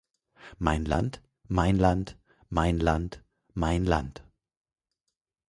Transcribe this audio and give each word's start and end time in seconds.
Mein 0.57 0.85
Land, 0.85 1.21
Mein 1.47 1.75
Land, 1.77 2.17
Mein 2.49 2.79
Land, 2.79 3.23
Mein 3.53 3.85
Land. 3.85 4.23